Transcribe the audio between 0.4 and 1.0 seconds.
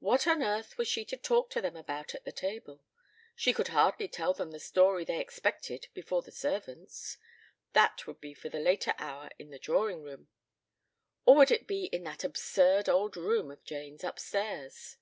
earth was